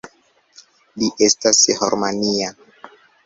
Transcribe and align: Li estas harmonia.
Li 1.01 1.09
estas 1.27 1.61
harmonia. 1.81 2.49